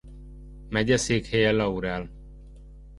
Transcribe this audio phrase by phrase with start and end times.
[0.69, 2.09] Megyeszékhelye Laurel.